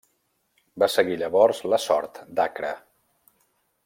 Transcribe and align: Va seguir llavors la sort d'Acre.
Va 0.83 0.87
seguir 0.93 1.17
llavors 1.23 1.61
la 1.73 1.79
sort 1.85 2.17
d'Acre. 2.41 2.73